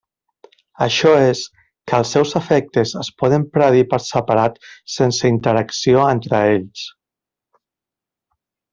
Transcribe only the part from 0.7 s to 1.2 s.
Això